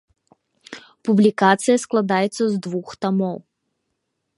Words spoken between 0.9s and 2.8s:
Публікацыя складаецца з